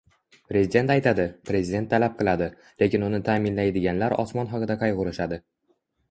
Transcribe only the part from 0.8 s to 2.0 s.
aytadi, Prezident